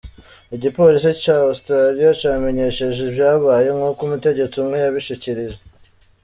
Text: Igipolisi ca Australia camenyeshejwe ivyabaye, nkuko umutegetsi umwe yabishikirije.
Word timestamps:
Igipolisi 0.55 1.11
ca 1.21 1.33
Australia 1.49 2.09
camenyeshejwe 2.21 3.01
ivyabaye, 3.09 3.67
nkuko 3.77 3.99
umutegetsi 4.03 4.55
umwe 4.61 4.75
yabishikirije. 4.83 5.57